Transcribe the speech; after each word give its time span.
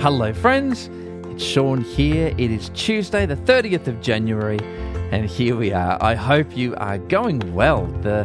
Hello, 0.00 0.32
friends. 0.32 0.88
It's 1.24 1.42
Sean 1.42 1.80
here. 1.80 2.32
It 2.38 2.52
is 2.52 2.68
Tuesday, 2.68 3.26
the 3.26 3.34
30th 3.34 3.88
of 3.88 4.00
January, 4.00 4.60
and 5.10 5.28
here 5.28 5.56
we 5.56 5.72
are. 5.72 5.98
I 6.00 6.14
hope 6.14 6.56
you 6.56 6.76
are 6.76 6.98
going 6.98 7.52
well. 7.52 7.86
The, 8.02 8.24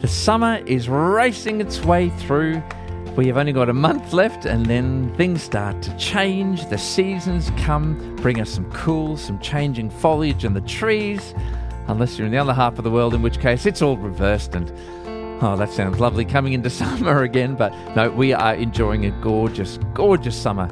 the 0.00 0.08
summer 0.08 0.56
is 0.66 0.88
racing 0.88 1.60
its 1.60 1.84
way 1.84 2.10
through. 2.10 2.60
We 3.16 3.28
have 3.28 3.36
only 3.36 3.52
got 3.52 3.68
a 3.68 3.72
month 3.72 4.12
left, 4.12 4.46
and 4.46 4.66
then 4.66 5.14
things 5.14 5.44
start 5.44 5.80
to 5.82 5.96
change. 5.96 6.68
The 6.68 6.76
seasons 6.76 7.52
come, 7.56 8.16
bring 8.16 8.40
us 8.40 8.50
some 8.50 8.68
cool, 8.72 9.16
some 9.16 9.38
changing 9.38 9.90
foliage 9.90 10.44
on 10.44 10.54
the 10.54 10.60
trees. 10.62 11.34
Unless 11.86 12.18
you're 12.18 12.26
in 12.26 12.32
the 12.32 12.38
other 12.38 12.52
half 12.52 12.78
of 12.78 12.84
the 12.84 12.90
world, 12.90 13.14
in 13.14 13.22
which 13.22 13.38
case 13.38 13.64
it's 13.64 13.80
all 13.80 13.96
reversed 13.96 14.56
and 14.56 14.72
Oh, 15.44 15.56
that 15.56 15.70
sounds 15.70 15.98
lovely 15.98 16.24
coming 16.24 16.52
into 16.52 16.70
summer 16.82 17.24
again, 17.24 17.56
but 17.56 17.72
no, 17.96 18.08
we 18.10 18.32
are 18.32 18.54
enjoying 18.54 19.06
a 19.06 19.10
gorgeous, 19.22 19.76
gorgeous 19.92 20.40
summer 20.40 20.70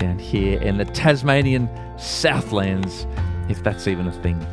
down 0.00 0.18
here 0.18 0.60
in 0.60 0.78
the 0.78 0.84
Tasmanian 0.84 1.68
Southlands, 1.98 3.06
if 3.48 3.62
that's 3.62 3.86
even 3.86 4.08
a 4.08 4.12
thing. 4.22 4.44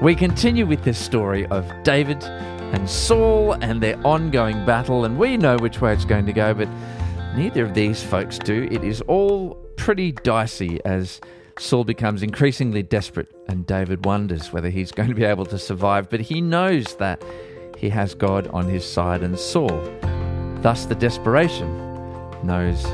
We 0.00 0.14
continue 0.14 0.64
with 0.64 0.82
this 0.84 0.98
story 0.98 1.44
of 1.48 1.70
David 1.82 2.22
and 2.24 2.88
Saul 2.88 3.52
and 3.60 3.82
their 3.82 3.98
ongoing 4.06 4.64
battle, 4.64 5.04
and 5.04 5.18
we 5.18 5.36
know 5.36 5.58
which 5.58 5.82
way 5.82 5.92
it's 5.92 6.06
going 6.06 6.24
to 6.24 6.32
go, 6.32 6.54
but 6.54 6.68
neither 7.36 7.64
of 7.64 7.74
these 7.74 8.02
folks 8.02 8.38
do. 8.38 8.66
It 8.70 8.82
is 8.82 9.02
all 9.02 9.56
pretty 9.76 10.12
dicey 10.12 10.80
as 10.84 11.20
Saul 11.58 11.84
becomes 11.84 12.22
increasingly 12.22 12.82
desperate, 12.82 13.28
and 13.48 13.66
David 13.66 14.06
wonders 14.06 14.52
whether 14.52 14.70
he's 14.70 14.92
going 14.92 15.10
to 15.10 15.14
be 15.14 15.24
able 15.24 15.44
to 15.46 15.58
survive, 15.58 16.08
but 16.08 16.20
he 16.20 16.40
knows 16.40 16.94
that 16.96 17.22
he 17.76 17.88
has 17.90 18.14
God 18.14 18.46
on 18.48 18.66
his 18.66 18.90
side, 18.90 19.22
and 19.22 19.38
Saul, 19.38 19.82
thus 20.62 20.86
the 20.86 20.94
desperation, 20.94 21.68
knows 22.42 22.86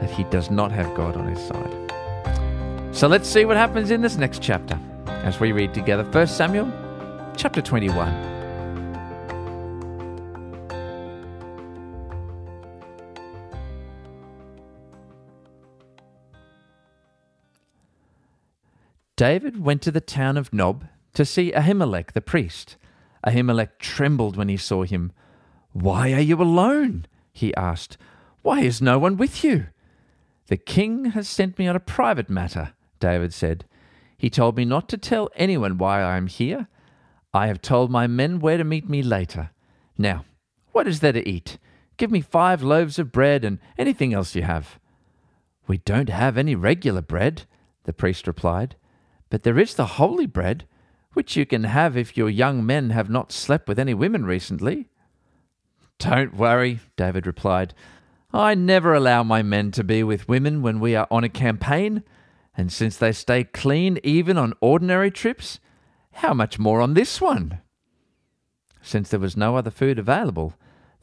that 0.00 0.10
he 0.10 0.24
does 0.24 0.50
not 0.50 0.72
have 0.72 0.94
God 0.96 1.16
on 1.16 1.28
his 1.28 1.44
side. 1.46 2.94
So 2.94 3.06
let's 3.06 3.28
see 3.28 3.44
what 3.44 3.56
happens 3.56 3.90
in 3.90 4.00
this 4.00 4.16
next 4.16 4.42
chapter 4.42 4.78
as 5.06 5.40
we 5.40 5.52
read 5.52 5.74
together 5.74 6.04
1 6.04 6.26
Samuel 6.26 6.70
chapter 7.36 7.62
21. 7.62 8.26
David 19.16 19.62
went 19.62 19.82
to 19.82 19.90
the 19.90 20.00
town 20.00 20.36
of 20.36 20.52
Nob 20.52 20.86
to 21.14 21.24
see 21.24 21.50
Ahimelech 21.50 22.12
the 22.12 22.20
priest 22.20 22.76
Ahimelech 23.26 23.78
trembled 23.78 24.36
when 24.36 24.48
he 24.48 24.56
saw 24.56 24.84
him. 24.84 25.12
Why 25.72 26.12
are 26.12 26.20
you 26.20 26.40
alone? 26.40 27.06
he 27.32 27.54
asked. 27.54 27.96
Why 28.42 28.60
is 28.60 28.80
no 28.80 28.98
one 28.98 29.16
with 29.16 29.44
you? 29.44 29.66
The 30.48 30.56
king 30.56 31.06
has 31.06 31.28
sent 31.28 31.58
me 31.58 31.68
on 31.68 31.76
a 31.76 31.80
private 31.80 32.28
matter, 32.28 32.72
David 33.00 33.32
said. 33.32 33.66
He 34.16 34.30
told 34.30 34.56
me 34.56 34.64
not 34.64 34.88
to 34.88 34.98
tell 34.98 35.28
anyone 35.36 35.78
why 35.78 36.02
I 36.02 36.16
am 36.16 36.26
here. 36.26 36.68
I 37.34 37.46
have 37.46 37.60
told 37.60 37.90
my 37.90 38.06
men 38.06 38.40
where 38.40 38.56
to 38.56 38.64
meet 38.64 38.88
me 38.88 39.02
later. 39.02 39.50
Now, 39.96 40.24
what 40.72 40.88
is 40.88 41.00
there 41.00 41.12
to 41.12 41.28
eat? 41.28 41.58
Give 41.98 42.10
me 42.10 42.22
five 42.22 42.62
loaves 42.62 42.98
of 42.98 43.12
bread 43.12 43.44
and 43.44 43.58
anything 43.76 44.14
else 44.14 44.34
you 44.34 44.42
have. 44.42 44.78
We 45.66 45.78
don't 45.78 46.08
have 46.08 46.38
any 46.38 46.54
regular 46.54 47.02
bread, 47.02 47.42
the 47.84 47.92
priest 47.92 48.26
replied, 48.26 48.76
but 49.28 49.42
there 49.42 49.58
is 49.58 49.74
the 49.74 49.86
holy 49.86 50.26
bread 50.26 50.66
which 51.12 51.36
you 51.36 51.44
can 51.44 51.64
have 51.64 51.96
if 51.96 52.16
your 52.16 52.30
young 52.30 52.64
men 52.64 52.90
have 52.90 53.10
not 53.10 53.32
slept 53.32 53.68
with 53.68 53.78
any 53.78 53.92
women 53.92 54.24
recently. 54.24 54.88
Don't 55.98 56.34
worry, 56.34 56.80
David 56.96 57.26
replied. 57.26 57.74
I 58.32 58.54
never 58.54 58.92
allow 58.92 59.22
my 59.22 59.42
men 59.42 59.70
to 59.72 59.84
be 59.84 60.02
with 60.02 60.28
women 60.28 60.60
when 60.60 60.80
we 60.80 60.94
are 60.94 61.08
on 61.10 61.24
a 61.24 61.30
campaign, 61.30 62.02
and 62.56 62.70
since 62.70 62.96
they 62.96 63.12
stay 63.12 63.44
clean 63.44 63.98
even 64.02 64.36
on 64.36 64.52
ordinary 64.60 65.10
trips, 65.10 65.60
how 66.12 66.34
much 66.34 66.58
more 66.58 66.80
on 66.80 66.94
this 66.94 67.20
one? 67.20 67.60
Since 68.82 69.08
there 69.08 69.20
was 69.20 69.36
no 69.36 69.56
other 69.56 69.70
food 69.70 69.98
available, 69.98 70.54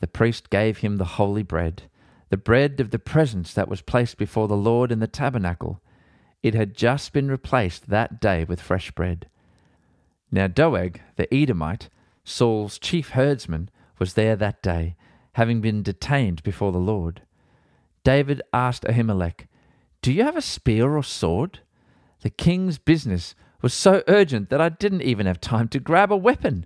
the 0.01 0.07
priest 0.07 0.49
gave 0.49 0.79
him 0.79 0.97
the 0.97 1.05
holy 1.05 1.43
bread, 1.43 1.83
the 2.29 2.37
bread 2.37 2.79
of 2.79 2.91
the 2.91 2.99
presence 2.99 3.53
that 3.53 3.69
was 3.69 3.81
placed 3.81 4.17
before 4.17 4.47
the 4.47 4.55
Lord 4.55 4.91
in 4.91 4.99
the 4.99 5.07
tabernacle. 5.07 5.81
It 6.43 6.53
had 6.53 6.75
just 6.75 7.11
been 7.11 7.31
replaced 7.31 7.89
that 7.89 8.21
day 8.21 8.43
with 8.43 8.61
fresh 8.61 8.91
bread. 8.91 9.27
Now 10.31 10.47
Doeg, 10.47 11.01
the 11.15 11.33
Edomite, 11.33 11.89
Saul's 12.23 12.77
chief 12.77 13.09
herdsman, 13.09 13.69
was 13.97 14.13
there 14.13 14.35
that 14.35 14.61
day, 14.61 14.95
having 15.35 15.59
been 15.59 15.83
detained 15.83 16.41
before 16.43 16.71
the 16.71 16.77
Lord. 16.77 17.21
David 18.05 18.41
asked 18.53 18.83
Ahimelech, 18.83 19.47
Do 20.01 20.13
you 20.13 20.23
have 20.23 20.37
a 20.37 20.41
spear 20.41 20.95
or 20.95 21.03
sword? 21.03 21.59
The 22.21 22.29
king's 22.29 22.77
business 22.77 23.35
was 23.61 23.73
so 23.73 24.01
urgent 24.07 24.49
that 24.49 24.61
I 24.61 24.69
didn't 24.69 25.01
even 25.01 25.25
have 25.25 25.41
time 25.41 25.67
to 25.69 25.79
grab 25.79 26.09
a 26.09 26.17
weapon. 26.17 26.65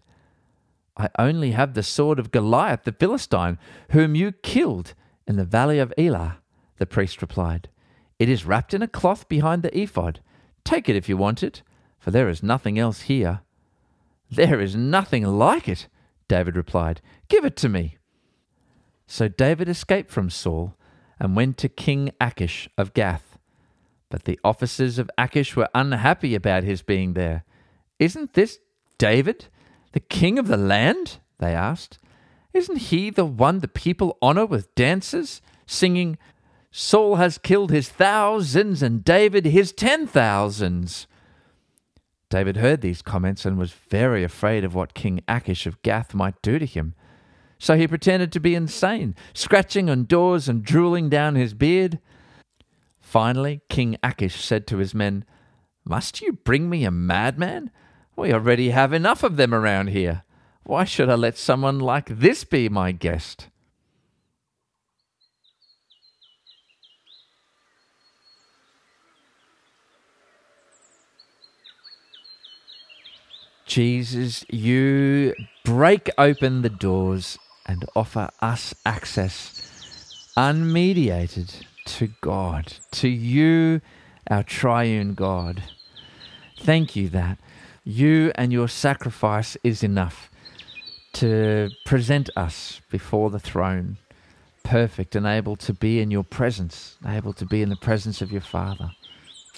I 0.95 1.09
only 1.17 1.51
have 1.51 1.73
the 1.73 1.81
sword 1.81 2.19
of 2.19 2.31
Goliath 2.31 2.83
the 2.83 2.91
Philistine, 2.91 3.57
whom 3.91 4.13
you 4.13 4.33
killed 4.33 4.93
in 5.25 5.35
the 5.35 5.45
valley 5.45 5.79
of 5.79 5.93
Elah, 5.97 6.37
the 6.77 6.85
priest 6.85 7.23
replied. 7.23 7.69
It 8.19 8.29
is 8.29 8.45
wrapped 8.45 8.73
in 8.75 8.83
a 8.83 8.87
cloth 8.87 9.27
behind 9.27 9.63
the 9.63 9.75
ephod. 9.75 10.21
Take 10.63 10.87
it 10.87 10.95
if 10.95 11.09
you 11.09 11.17
want 11.17 11.41
it, 11.41 11.63
for 11.97 12.11
there 12.11 12.29
is 12.29 12.43
nothing 12.43 12.77
else 12.77 13.01
here. 13.01 13.41
There 14.29 14.59
is 14.59 14.75
nothing 14.75 15.23
like 15.25 15.67
it, 15.67 15.87
David 16.27 16.55
replied. 16.55 17.01
Give 17.29 17.45
it 17.45 17.55
to 17.57 17.69
me. 17.69 17.97
So 19.11 19.27
David 19.27 19.67
escaped 19.67 20.11
from 20.11 20.29
Saul 20.29 20.75
and 21.19 21.35
went 21.35 21.57
to 21.57 21.67
King 21.67 22.11
Achish 22.21 22.69
of 22.77 22.93
Gath. 22.93 23.39
But 24.07 24.25
the 24.25 24.39
officers 24.43 24.99
of 24.99 25.09
Achish 25.17 25.55
were 25.55 25.67
unhappy 25.73 26.35
about 26.35 26.63
his 26.63 26.83
being 26.83 27.13
there. 27.13 27.43
Isn't 27.97 28.33
this 28.33 28.59
David, 28.99 29.47
the 29.93 29.99
king 29.99 30.37
of 30.37 30.47
the 30.47 30.57
land? 30.57 31.17
They 31.39 31.55
asked. 31.55 31.97
Isn't 32.53 32.77
he 32.77 33.09
the 33.09 33.25
one 33.25 33.59
the 33.59 33.67
people 33.67 34.15
honor 34.21 34.45
with 34.45 34.73
dances, 34.75 35.41
singing, 35.65 36.19
Saul 36.69 37.15
has 37.15 37.39
killed 37.39 37.71
his 37.71 37.89
thousands 37.89 38.83
and 38.83 39.03
David 39.03 39.45
his 39.45 39.71
ten 39.71 40.05
thousands? 40.05 41.07
David 42.29 42.57
heard 42.57 42.81
these 42.81 43.01
comments 43.01 43.43
and 43.43 43.57
was 43.57 43.71
very 43.71 44.23
afraid 44.23 44.63
of 44.63 44.75
what 44.75 44.93
King 44.93 45.21
Achish 45.27 45.65
of 45.65 45.81
Gath 45.81 46.13
might 46.13 46.39
do 46.43 46.59
to 46.59 46.65
him. 46.67 46.93
So 47.59 47.75
he 47.75 47.87
pretended 47.89 48.31
to 48.31 48.39
be 48.39 48.55
insane, 48.55 49.15
scratching 49.33 49.89
on 49.89 50.05
doors 50.05 50.47
and 50.47 50.63
drooling 50.63 51.09
down 51.09 51.35
his 51.35 51.53
beard. 51.53 51.99
Finally, 53.01 53.61
King 53.69 53.97
Achish 54.01 54.41
said 54.41 54.65
to 54.67 54.77
his 54.77 54.95
men, 54.95 55.25
Must 55.83 56.21
you 56.21 56.33
bring 56.33 56.69
me 56.69 56.85
a 56.85 56.91
madman? 56.91 57.69
We 58.15 58.33
already 58.33 58.69
have 58.69 58.93
enough 58.93 59.23
of 59.23 59.35
them 59.35 59.53
around 59.53 59.87
here. 59.87 60.23
Why 60.63 60.85
should 60.85 61.09
I 61.09 61.15
let 61.15 61.37
someone 61.37 61.79
like 61.79 62.05
this 62.07 62.45
be 62.45 62.69
my 62.69 62.93
guest? 62.93 63.49
Jesus, 73.65 74.45
you 74.49 75.35
break 75.63 76.09
open 76.17 76.61
the 76.63 76.69
doors 76.69 77.37
and 77.69 77.85
offer 77.95 78.27
us 78.41 78.73
access 78.83 80.33
unmediated 80.35 81.53
to 81.85 82.09
God, 82.19 82.73
to 82.91 83.07
you, 83.07 83.79
our 84.27 84.41
triune 84.41 85.13
God. 85.13 85.61
Thank 86.59 86.95
you 86.95 87.09
that 87.09 87.37
you 87.83 88.31
and 88.33 88.51
your 88.51 88.67
sacrifice 88.67 89.55
is 89.63 89.83
enough 89.83 90.31
to 91.13 91.69
present 91.85 92.31
us 92.35 92.81
before 92.89 93.29
the 93.29 93.39
throne, 93.39 93.97
perfect 94.63 95.15
and 95.15 95.27
able 95.27 95.55
to 95.57 95.73
be 95.73 95.99
in 95.99 96.09
your 96.09 96.23
presence, 96.23 96.97
able 97.05 97.33
to 97.33 97.45
be 97.45 97.61
in 97.61 97.69
the 97.69 97.75
presence 97.75 98.19
of 98.19 98.31
your 98.31 98.41
Father 98.41 98.91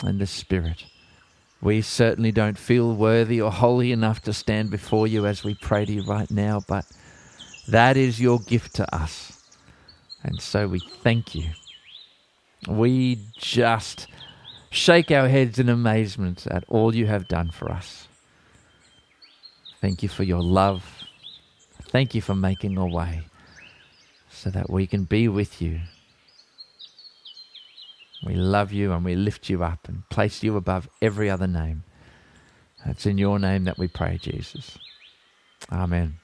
and 0.04 0.20
the 0.20 0.28
Spirit. 0.28 0.84
We 1.62 1.82
certainly 1.82 2.34
don't 2.34 2.58
feel 2.58 2.94
worthy 2.94 3.40
or 3.40 3.52
holy 3.52 3.94
enough 3.94 4.22
to 4.24 4.34
stand 4.34 4.70
before 4.70 5.08
you 5.08 5.26
as 5.26 5.46
we 5.46 5.56
pray 5.56 5.86
to 5.86 5.94
you 5.94 6.04
right 6.04 6.30
now, 6.30 6.62
but 6.68 6.86
that 7.68 7.98
is 7.98 8.20
your 8.20 8.40
gift 8.40 8.76
to 8.76 8.96
us. 8.96 9.42
And 10.24 10.40
so 10.42 10.68
we 10.68 10.80
thank 10.80 11.36
you. 11.36 11.50
We 12.68 13.20
just 13.38 14.08
shake 14.70 15.12
our 15.12 15.28
heads 15.28 15.58
in 15.60 15.68
amazement 15.68 16.46
at 16.48 16.64
all 16.68 16.96
you 16.96 17.08
have 17.08 17.28
done 17.28 17.52
for 17.52 17.72
us. 17.72 18.08
Thank 19.80 20.04
you 20.04 20.10
for 20.10 20.24
your 20.24 20.44
love. 20.44 21.04
Thank 21.90 22.14
you 22.14 22.22
for 22.22 22.36
making 22.36 22.78
a 22.78 22.86
way 22.86 23.24
so 24.30 24.50
that 24.52 24.70
we 24.70 24.86
can 24.88 25.06
be 25.06 25.28
with 25.28 25.62
you 25.62 25.82
we 28.24 28.36
love 28.36 28.72
you 28.72 28.92
and 28.94 29.04
we 29.04 29.16
lift 29.16 29.50
you 29.50 29.64
up 29.64 29.88
and 29.88 30.08
place 30.10 30.44
you 30.44 30.56
above 30.56 30.88
every 31.02 31.30
other 31.30 31.48
name. 31.48 31.84
It's 32.86 33.06
in 33.06 33.18
your 33.18 33.40
name 33.40 33.64
that 33.66 33.78
we 33.78 33.88
pray, 33.88 34.18
Jesus. 34.22 34.78
Amen. 35.72 36.21